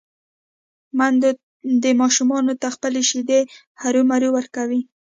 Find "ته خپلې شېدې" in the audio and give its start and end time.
2.61-3.39